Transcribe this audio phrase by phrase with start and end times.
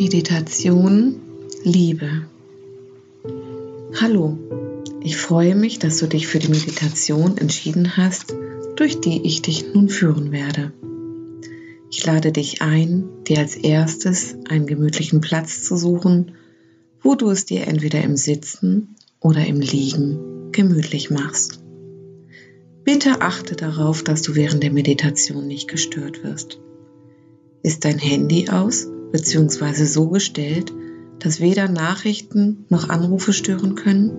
[0.00, 1.20] Meditation
[1.62, 2.22] Liebe.
[4.00, 4.38] Hallo,
[5.02, 8.34] ich freue mich, dass du dich für die Meditation entschieden hast,
[8.76, 10.72] durch die ich dich nun führen werde.
[11.90, 16.32] Ich lade dich ein, dir als erstes einen gemütlichen Platz zu suchen,
[17.02, 21.60] wo du es dir entweder im Sitzen oder im Liegen gemütlich machst.
[22.84, 26.58] Bitte achte darauf, dass du während der Meditation nicht gestört wirst.
[27.62, 29.84] Ist dein Handy aus bzw.
[29.84, 30.72] so gestellt,
[31.18, 34.12] dass weder Nachrichten noch Anrufe stören können?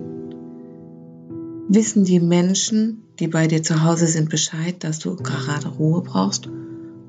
[1.68, 6.48] Wissen die Menschen, die bei dir zu Hause sind, Bescheid, dass du gerade Ruhe brauchst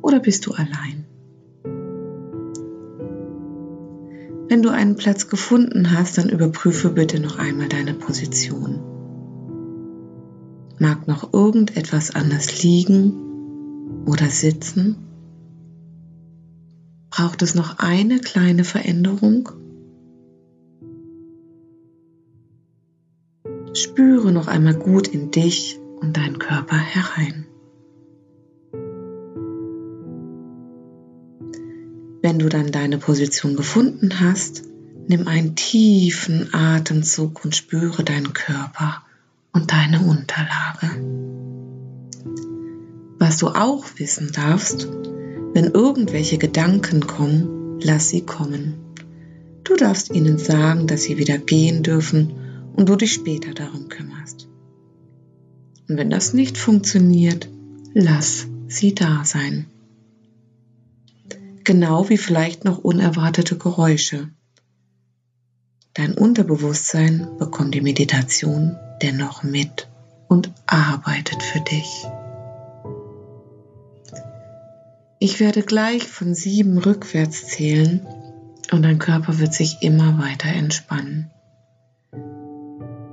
[0.01, 1.05] oder bist du allein?
[4.49, 8.79] Wenn du einen Platz gefunden hast, dann überprüfe bitte noch einmal deine Position.
[10.79, 14.97] Mag noch irgendetwas anders liegen oder sitzen?
[17.15, 19.49] Braucht es noch eine kleine Veränderung?
[23.73, 27.45] Spüre noch einmal gut in dich und deinen Körper herein.
[32.23, 34.63] Wenn du dann deine Position gefunden hast,
[35.07, 39.03] nimm einen tiefen Atemzug und spüre deinen Körper
[39.51, 40.89] und deine Unterlage.
[43.19, 44.87] Was du auch wissen darfst,
[45.53, 48.75] wenn irgendwelche Gedanken kommen, lass sie kommen.
[49.63, 52.33] Du darfst ihnen sagen, dass sie wieder gehen dürfen
[52.75, 54.47] und du dich später darum kümmerst.
[55.87, 57.49] Und wenn das nicht funktioniert,
[57.93, 59.67] lass sie da sein.
[61.63, 64.29] Genau wie vielleicht noch unerwartete Geräusche.
[65.93, 69.87] Dein Unterbewusstsein bekommt die Meditation dennoch mit
[70.27, 72.05] und arbeitet für dich.
[75.25, 78.05] Ich werde gleich von sieben rückwärts zählen
[78.73, 81.31] und dein Körper wird sich immer weiter entspannen.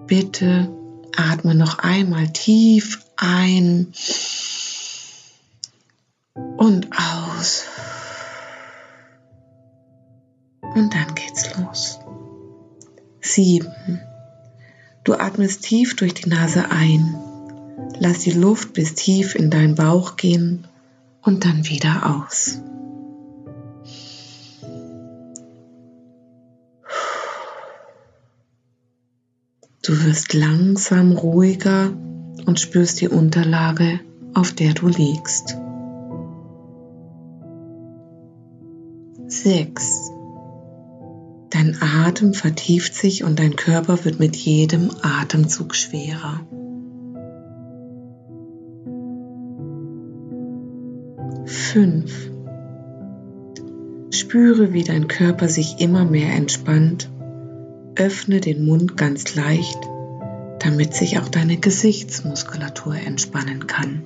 [0.09, 0.69] Bitte
[1.17, 3.93] atme noch einmal tief ein
[6.57, 7.67] und aus.
[10.63, 12.01] Und dann geht's los.
[13.21, 14.01] Sieben.
[15.05, 17.15] Du atmest tief durch die Nase ein.
[18.01, 20.67] Lass die Luft bis tief in deinen Bauch gehen
[21.23, 22.61] und dann wieder aus.
[29.83, 31.93] Du wirst langsam ruhiger
[32.47, 34.01] und spürst die Unterlage,
[34.35, 35.57] auf der du liegst.
[39.27, 40.11] 6.
[41.51, 46.41] Dein Atem vertieft sich und dein Körper wird mit jedem Atemzug schwerer.
[51.73, 52.33] Fünf.
[54.11, 57.09] Spüre, wie dein Körper sich immer mehr entspannt.
[57.95, 59.79] Öffne den Mund ganz leicht,
[60.59, 64.03] damit sich auch deine Gesichtsmuskulatur entspannen kann.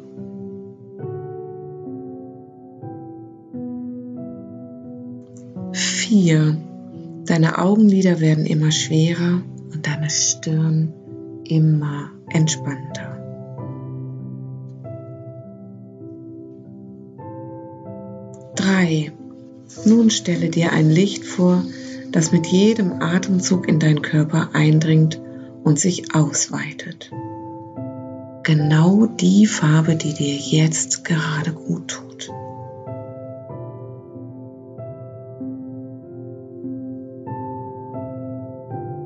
[5.73, 6.59] Vier.
[7.25, 9.41] Deine Augenlider werden immer schwerer
[9.73, 10.93] und deine Stirn
[11.45, 13.14] immer entspannter.
[18.85, 19.13] Drei.
[19.87, 21.65] Nun stelle dir ein Licht vor,
[22.13, 25.19] das mit jedem Atemzug in deinen Körper eindringt
[25.63, 27.11] und sich ausweitet.
[28.43, 32.31] Genau die Farbe, die dir jetzt gerade gut tut.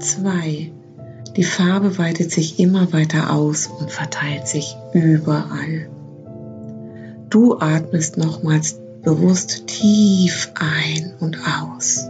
[0.01, 0.73] 2.
[1.37, 5.89] Die Farbe weitet sich immer weiter aus und verteilt sich überall.
[7.31, 12.09] Du atmest nochmals bewusst tief ein und aus.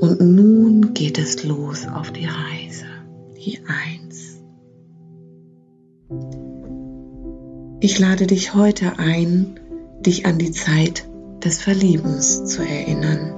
[0.00, 2.86] Und nun geht es los auf die Reise,
[3.36, 4.40] die Eins.
[7.80, 9.60] Ich lade dich heute ein,
[10.00, 11.06] dich an die Zeit
[11.44, 13.34] des Verliebens zu erinnern.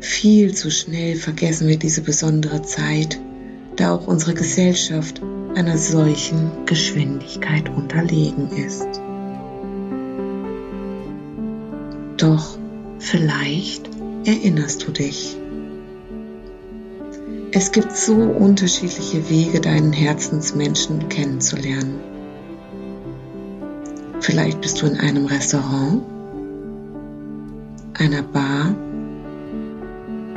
[0.00, 3.20] Viel zu schnell vergessen wir diese besondere Zeit,
[3.76, 5.20] da auch unsere Gesellschaft
[5.54, 8.88] einer solchen Geschwindigkeit unterlegen ist.
[12.16, 12.58] Doch
[12.98, 13.90] vielleicht
[14.24, 15.36] erinnerst du dich.
[17.52, 22.00] Es gibt so unterschiedliche Wege, deinen Herzensmenschen kennenzulernen.
[24.20, 26.02] Vielleicht bist du in einem Restaurant,
[27.96, 28.74] einer Bar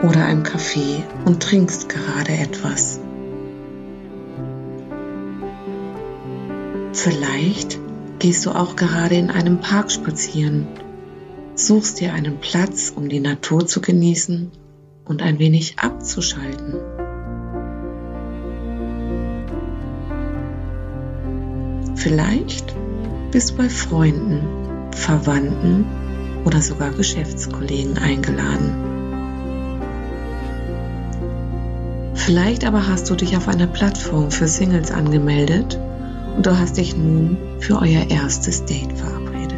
[0.04, 3.00] oder einem Café und trinkst gerade etwas.
[6.98, 7.80] Vielleicht
[8.18, 10.66] gehst du auch gerade in einem Park spazieren,
[11.54, 14.52] suchst dir einen Platz, um die Natur zu genießen
[15.06, 16.74] und ein wenig abzuschalten.
[21.94, 22.74] Vielleicht
[23.32, 25.86] bist du bei Freunden, Verwandten
[26.46, 28.74] oder sogar Geschäftskollegen eingeladen.
[32.16, 35.80] Vielleicht aber hast du dich auf einer Plattform für Singles angemeldet
[36.38, 39.58] und du hast dich nun für euer erstes Date verabredet.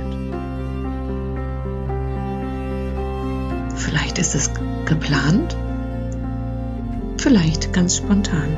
[3.76, 4.50] Vielleicht ist es
[4.86, 5.58] geplant,
[7.18, 8.58] vielleicht ganz spontan.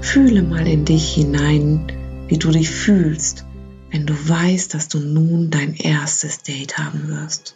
[0.00, 1.92] Fühle mal in dich hinein,
[2.28, 3.44] wie du dich fühlst,
[3.90, 7.54] wenn du weißt, dass du nun dein erstes Date haben wirst.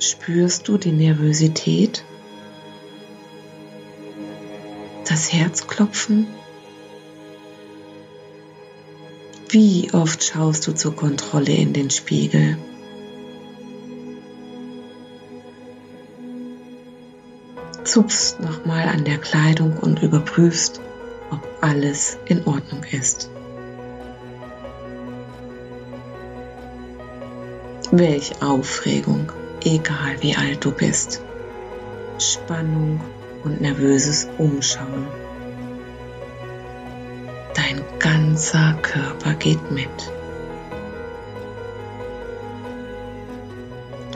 [0.00, 2.04] Spürst du die Nervosität?
[5.12, 6.26] Das Herzklopfen?
[9.50, 12.56] Wie oft schaust du zur Kontrolle in den Spiegel?
[17.84, 20.80] Zupfst nochmal an der Kleidung und überprüfst,
[21.30, 23.28] ob alles in Ordnung ist.
[27.90, 29.30] Welch Aufregung,
[29.62, 31.20] egal wie alt du bist.
[32.18, 32.98] Spannung
[33.44, 35.06] und nervöses Umschauen.
[37.54, 39.88] Dein ganzer Körper geht mit.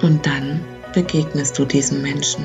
[0.02, 0.64] Und dann
[0.94, 2.44] begegnest du diesem Menschen.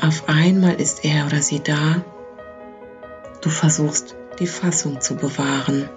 [0.00, 2.02] Auf einmal ist er oder sie da.
[3.40, 5.88] Du versuchst die Fassung zu bewahren.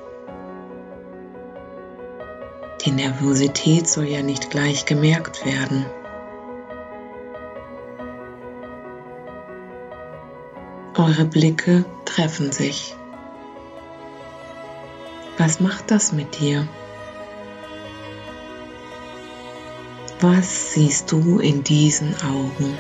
[2.86, 5.86] Die Nervosität soll ja nicht gleich gemerkt werden.
[10.98, 12.96] Eure Blicke treffen sich.
[15.38, 16.66] Was macht das mit dir?
[20.22, 22.78] Was siehst du in diesen Augen?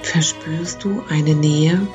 [0.00, 1.86] Verspürst du eine Nähe?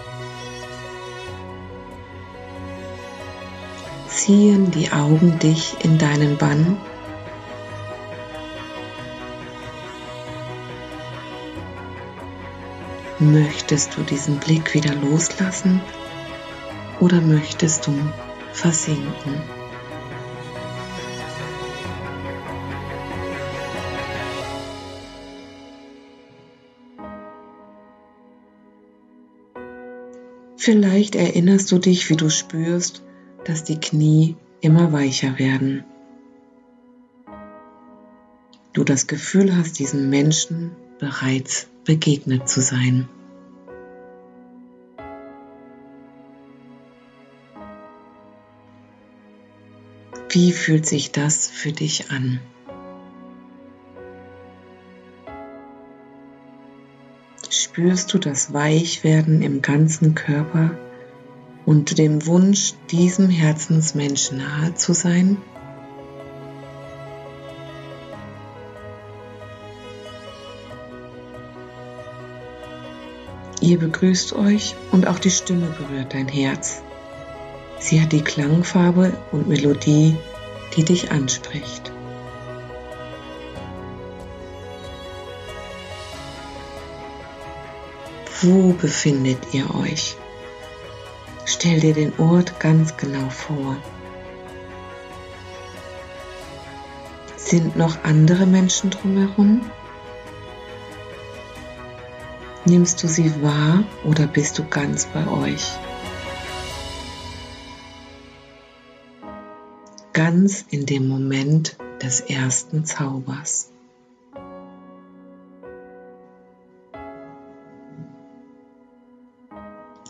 [4.07, 6.77] Ziehen die Augen dich in deinen Bann?
[13.31, 15.81] Möchtest du diesen Blick wieder loslassen
[16.99, 17.93] oder möchtest du
[18.53, 19.43] versinken?
[30.57, 33.03] Vielleicht erinnerst du dich, wie du spürst,
[33.45, 35.83] dass die Knie immer weicher werden.
[38.73, 43.07] Du das Gefühl hast, diesem Menschen bereits begegnet zu sein.
[50.29, 52.39] Wie fühlt sich das für dich an?
[57.79, 60.71] spürst du das Weichwerden im ganzen Körper
[61.65, 65.37] und dem Wunsch, diesem Herzensmenschen nahe zu sein?
[73.62, 76.81] Ihr begrüßt euch und auch die Stimme berührt dein Herz.
[77.79, 80.17] Sie hat die Klangfarbe und Melodie,
[80.75, 81.91] die dich anspricht.
[88.41, 90.17] Wo befindet ihr euch?
[91.45, 93.77] Stell dir den Ort ganz genau vor.
[97.36, 99.69] Sind noch andere Menschen drumherum?
[102.65, 105.65] Nimmst du sie wahr oder bist du ganz bei euch?
[110.19, 113.71] Ganz in dem Moment des ersten Zaubers.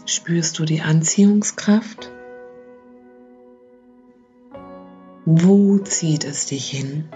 [0.08, 2.12] Spürst du die Anziehungskraft?
[5.26, 7.08] Wo zieht es dich hin?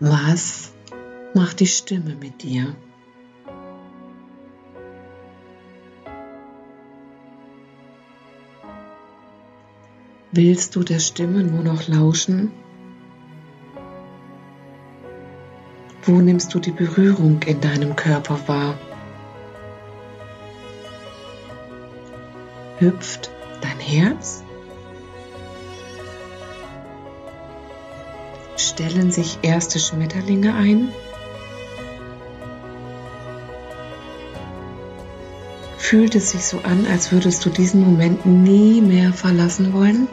[0.00, 0.72] Was
[1.32, 2.74] macht die Stimme mit dir?
[10.36, 12.50] Willst du der Stimme nur noch lauschen
[16.02, 18.74] Wo nimmst du die Berührung in deinem Körper wahr?
[22.80, 24.42] Hüpft dein Herz?
[28.56, 30.88] stellen sich erste Schmetterlinge ein.
[35.78, 40.08] Fühlt es sich so an, als würdest du diesen Moment nie mehr verlassen wollen?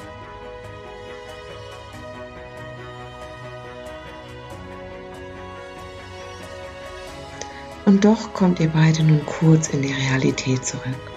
[7.91, 11.11] Und doch kommt ihr beide nun kurz in die Realität zurück.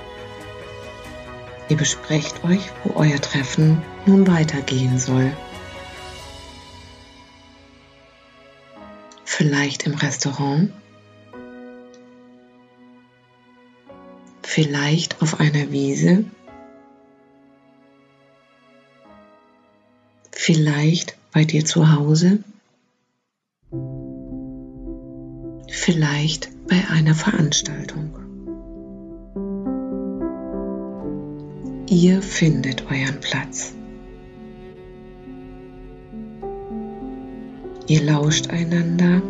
[1.68, 5.30] Ihr besprecht euch, wo euer Treffen nun weitergehen soll.
[9.24, 10.72] Vielleicht im Restaurant?
[14.42, 16.24] Vielleicht auf einer Wiese?
[20.32, 22.42] Vielleicht bei dir zu Hause?
[25.70, 28.10] Vielleicht bei einer Veranstaltung?
[31.88, 33.74] Ihr findet euren Platz.
[37.86, 39.20] Ihr lauscht einander.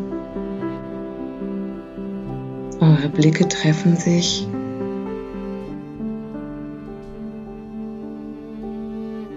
[2.80, 4.46] Eure Blicke treffen sich.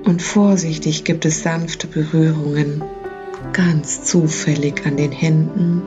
[0.05, 2.83] Und vorsichtig gibt es sanfte Berührungen,
[3.53, 5.81] ganz zufällig an den Händen,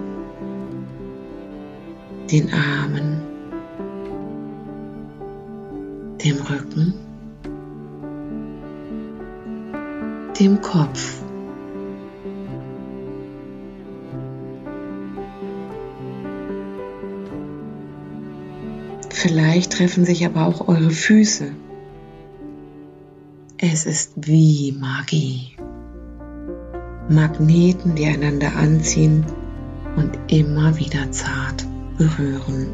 [2.30, 3.20] den Armen,
[6.24, 6.94] dem Rücken.
[10.40, 11.22] dem Kopf.
[19.10, 21.52] Vielleicht treffen sich aber auch eure Füße.
[23.58, 25.56] Es ist wie Magie.
[27.10, 29.26] Magneten, die einander anziehen
[29.96, 31.66] und immer wieder zart
[32.00, 32.68] berühren.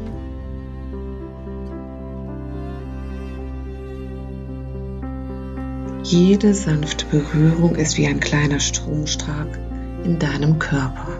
[6.03, 9.47] Jede sanfte Berührung ist wie ein kleiner Stromstrahl
[10.05, 11.19] in deinem Körper.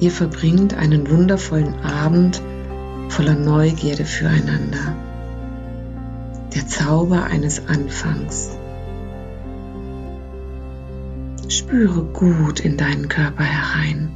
[0.00, 2.40] Ihr verbringt einen wundervollen Abend
[3.10, 4.96] voller Neugierde füreinander.
[6.54, 8.56] Der Zauber eines Anfangs.
[11.50, 14.14] Spüre gut in deinen Körper herein.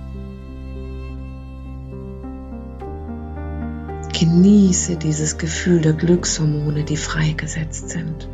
[4.16, 8.28] Genieße dieses Gefühl der Glückshormone, die freigesetzt sind.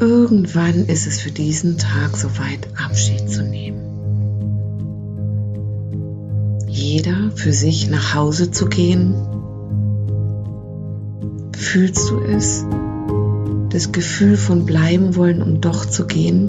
[0.00, 3.86] Irgendwann ist es für diesen Tag soweit, Abschied zu nehmen.
[6.66, 9.39] Jeder für sich nach Hause zu gehen.
[11.60, 12.66] Fühlst du es?
[13.68, 16.48] Das Gefühl von bleiben wollen und doch zu gehen?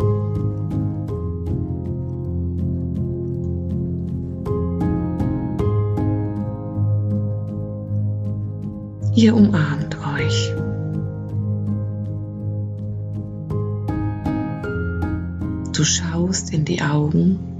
[9.14, 10.54] Ihr umarmt euch.
[15.76, 17.51] Du schaust in die Augen.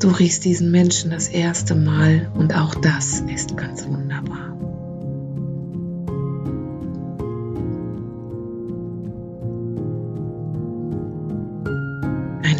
[0.00, 4.48] Du riechst diesen Menschen das erste Mal und auch das ist ganz wunderbar.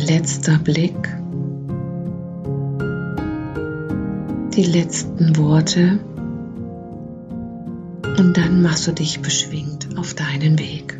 [0.08, 1.16] letzter Blick,
[4.54, 5.98] die letzten Worte
[8.18, 10.98] und dann machst du dich beschwingt auf deinen Weg.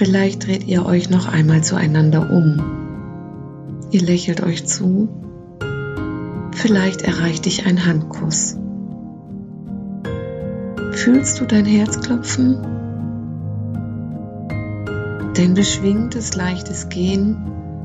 [0.00, 2.56] Vielleicht dreht ihr euch noch einmal zueinander um.
[3.90, 5.10] Ihr lächelt euch zu.
[6.52, 8.56] Vielleicht erreicht dich ein Handkuss.
[10.92, 12.56] Fühlst du dein Herz klopfen?
[15.34, 17.36] Dein beschwingtes, leichtes Gehen,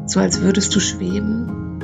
[0.06, 1.82] so als würdest du schweben.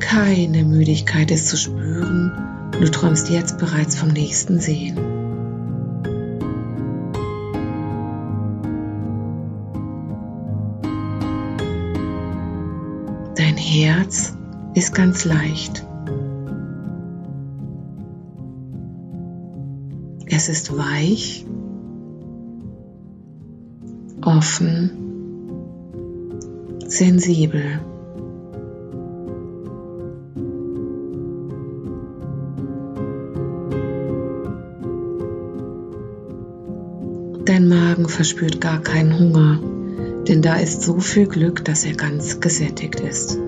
[0.00, 2.32] Keine Müdigkeit ist zu spüren,
[2.78, 5.07] du träumst jetzt bereits vom nächsten Sehen.
[14.08, 14.32] Herz
[14.74, 15.86] ist ganz leicht.
[20.30, 21.44] Es ist weich
[24.24, 24.90] offen,
[26.86, 27.80] sensibel.
[37.44, 39.60] Dein Magen verspürt gar keinen Hunger,
[40.26, 43.38] denn da ist so viel Glück, dass er ganz gesättigt ist.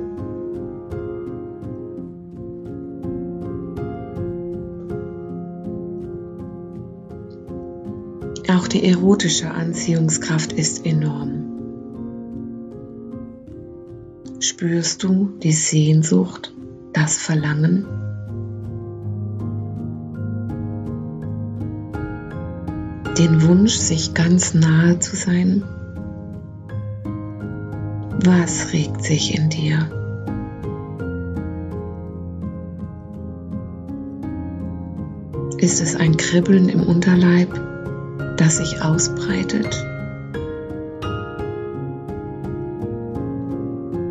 [8.73, 11.47] Die erotische Anziehungskraft ist enorm.
[14.39, 16.55] Spürst du die Sehnsucht,
[16.93, 17.85] das Verlangen?
[23.19, 25.65] Den Wunsch, sich ganz nahe zu sein?
[28.25, 29.91] Was regt sich in dir?
[35.59, 37.70] Ist es ein Kribbeln im Unterleib,
[38.41, 39.87] das sich ausbreitet?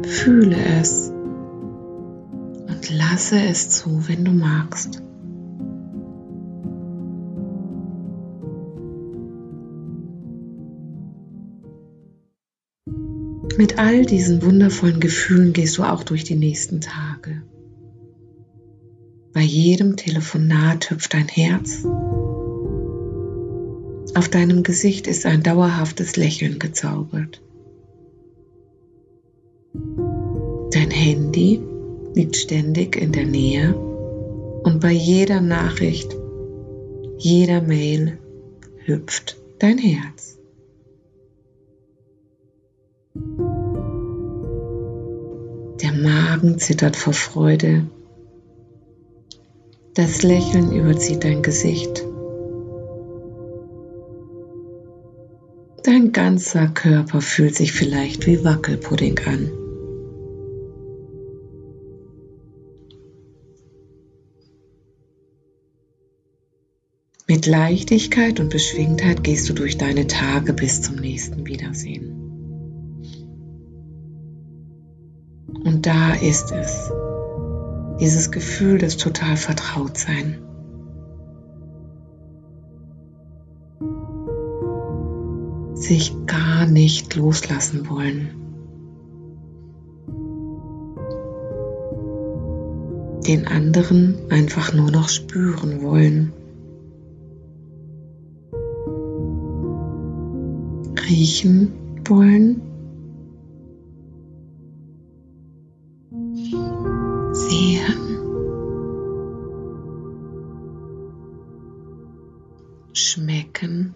[0.05, 1.09] Fühle es
[2.67, 5.01] und lasse es zu, wenn du magst.
[13.57, 17.41] Mit all diesen wundervollen Gefühlen gehst du auch durch die nächsten Tage.
[19.33, 21.83] Bei jedem Telefonat hüpft dein Herz.
[24.15, 27.41] Auf deinem Gesicht ist ein dauerhaftes Lächeln gezaubert.
[30.71, 31.61] Dein Handy
[32.13, 33.75] liegt ständig in der Nähe
[34.63, 36.15] und bei jeder Nachricht,
[37.17, 38.17] jeder Mail
[38.85, 40.37] hüpft dein Herz.
[45.81, 47.87] Der Magen zittert vor Freude.
[49.93, 52.08] Das Lächeln überzieht dein Gesicht.
[56.11, 59.51] Ganzer Körper fühlt sich vielleicht wie Wackelpudding an.
[67.27, 72.19] Mit Leichtigkeit und Beschwingtheit gehst du durch deine Tage bis zum nächsten Wiedersehen.
[75.63, 76.91] Und da ist es,
[77.99, 80.48] dieses Gefühl des total Vertrautsein.
[85.89, 88.29] Sich gar nicht loslassen wollen.
[93.25, 96.31] Den anderen einfach nur noch spüren wollen.
[101.09, 101.71] Riechen
[102.07, 102.61] wollen
[112.93, 113.95] schmecken.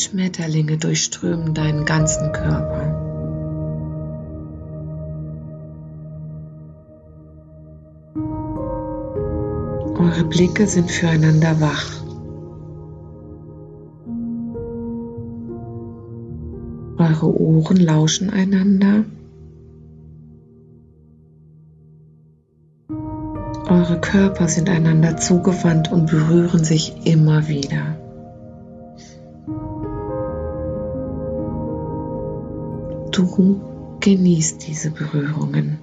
[0.00, 2.96] Schmetterlinge durchströmen deinen ganzen Körper.
[9.98, 12.00] Eure Blicke sind füreinander wach.
[16.98, 19.04] Eure Ohren lauschen einander.
[23.68, 27.99] Eure Körper sind einander zugewandt und berühren sich immer wieder.
[33.10, 33.60] Du
[34.00, 35.78] genießt diese Berührungen.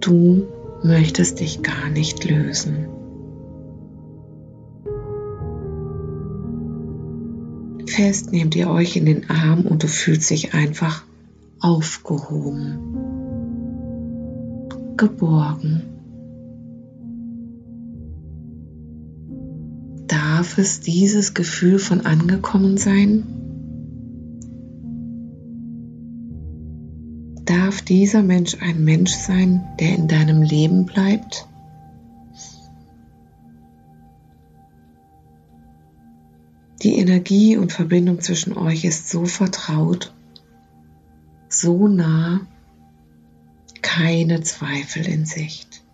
[0.00, 0.46] Du
[0.82, 2.86] möchtest dich gar nicht lösen.
[7.86, 11.04] Fest nehmt ihr euch in den Arm und du fühlst dich einfach
[11.60, 12.78] aufgehoben
[15.00, 15.99] geborgen.
[20.40, 23.26] Darf es dieses Gefühl von angekommen sein?
[27.44, 31.46] Darf dieser Mensch ein Mensch sein, der in deinem Leben bleibt?
[36.82, 40.14] Die Energie und Verbindung zwischen euch ist so vertraut,
[41.50, 42.46] so nah,
[43.82, 45.84] keine Zweifel in Sicht.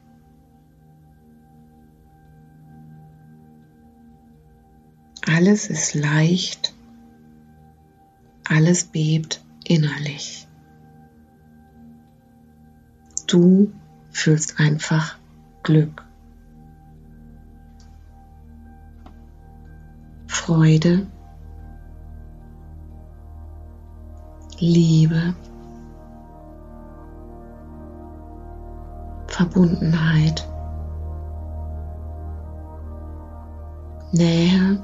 [5.36, 6.74] Alles ist leicht,
[8.48, 10.48] alles bebt innerlich.
[13.26, 13.70] Du
[14.08, 15.18] fühlst einfach
[15.62, 16.06] Glück,
[20.26, 21.06] Freude,
[24.58, 25.34] Liebe,
[29.26, 30.48] Verbundenheit,
[34.12, 34.82] Nähe,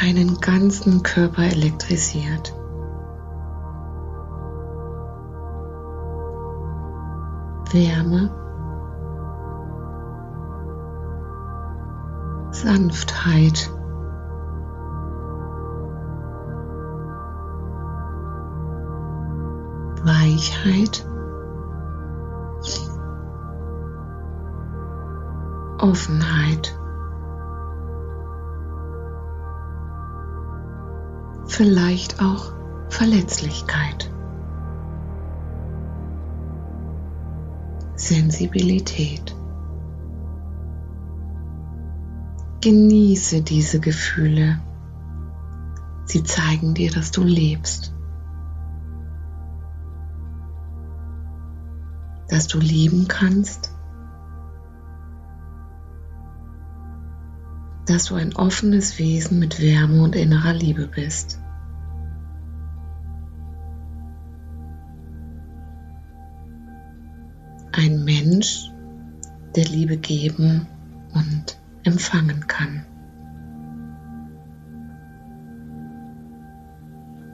[0.00, 2.54] einen ganzen Körper elektrisiert.
[7.72, 8.30] Wärme,
[12.52, 13.70] Sanftheit.
[20.04, 21.06] Weichheit,
[25.78, 26.78] Offenheit,
[31.58, 32.52] vielleicht auch
[32.88, 34.08] Verletzlichkeit,
[37.96, 39.34] Sensibilität.
[42.60, 44.60] Genieße diese Gefühle.
[46.04, 47.92] Sie zeigen dir, dass du lebst.
[52.28, 53.72] Dass du lieben kannst.
[57.86, 61.40] Dass du ein offenes Wesen mit Wärme und innerer Liebe bist.
[68.28, 68.70] Mensch,
[69.56, 70.66] der Liebe geben
[71.14, 72.84] und empfangen kann.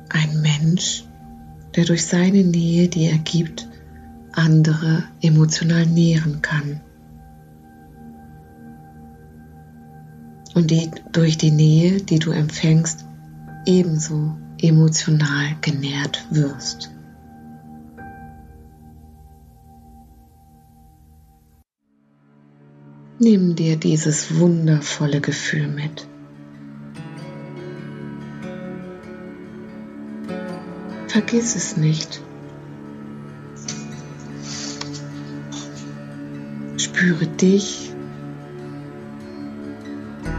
[0.09, 1.05] Ein Mensch,
[1.75, 3.69] der durch seine Nähe, die er gibt,
[4.33, 6.81] andere emotional nähren kann.
[10.55, 13.05] Und die durch die Nähe, die du empfängst,
[13.67, 16.94] ebenso emotional genährt wirst.
[23.21, 26.09] Nimm dir dieses wundervolle Gefühl mit.
[31.07, 32.21] Vergiss es nicht.
[36.77, 37.93] Spüre dich,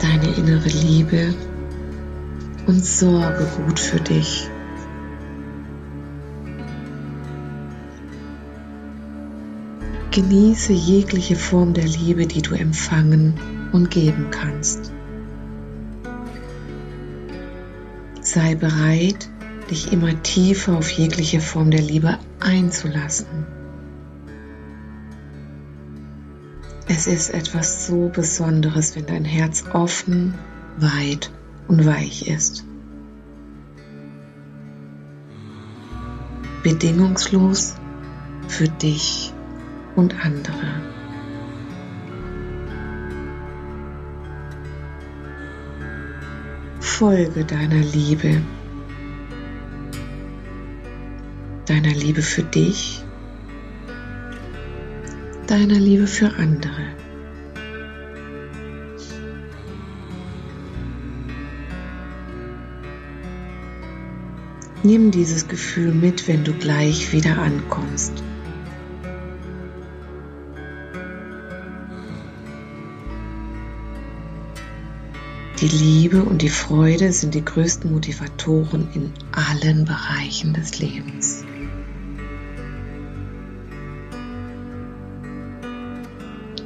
[0.02, 1.34] deine innere Liebe
[2.68, 4.50] und sorge gut für dich.
[10.16, 13.34] Genieße jegliche Form der Liebe, die du empfangen
[13.74, 14.94] und geben kannst.
[18.22, 19.30] Sei bereit,
[19.70, 23.46] dich immer tiefer auf jegliche Form der Liebe einzulassen.
[26.88, 30.34] Es ist etwas so Besonderes, wenn dein Herz offen,
[30.78, 31.30] weit
[31.68, 32.64] und weich ist.
[36.64, 37.76] Bedingungslos
[38.48, 39.35] für dich
[39.96, 40.82] und andere.
[46.80, 48.42] Folge deiner Liebe,
[51.66, 53.04] deiner Liebe für dich,
[55.48, 56.96] deiner Liebe für andere.
[64.84, 68.24] Nimm dieses Gefühl mit, wenn du gleich wieder ankommst.
[75.66, 81.44] Die Liebe und die Freude sind die größten Motivatoren in allen Bereichen des Lebens.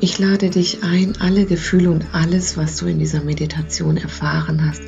[0.02, 4.82] Ich lade dich ein, alle Gefühle und alles, was du in dieser Meditation erfahren hast,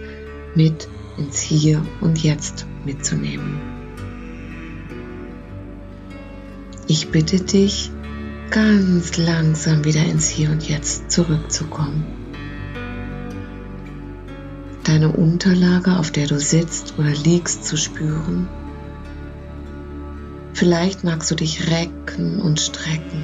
[0.56, 3.62] mit ins Hier und Jetzt mitzunehmen.
[6.86, 7.92] Ich bitte dich,
[8.50, 12.21] ganz langsam wieder ins Hier und Jetzt zurückzukommen
[14.92, 18.50] deine Unterlage, auf der du sitzt oder liegst, zu spüren.
[20.54, 23.24] Vielleicht magst du dich recken und strecken,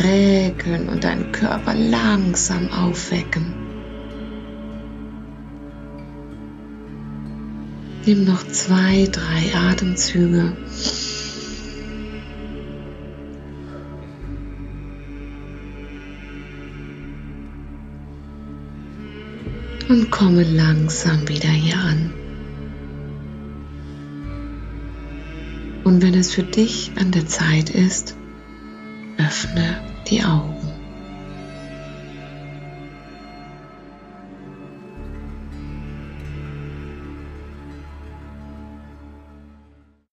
[0.00, 3.54] regeln und deinen Körper langsam aufwecken.
[8.06, 10.56] Nimm noch zwei, drei Atemzüge.
[19.92, 22.14] Und komme langsam wieder hier an.
[25.84, 28.16] Und wenn es für dich an der Zeit ist,
[29.18, 30.51] öffne die Augen.